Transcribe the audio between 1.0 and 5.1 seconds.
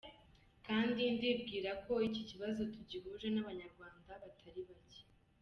ndibwira ko iki kibazo tugihuje n’Abanyarwanda batari bake.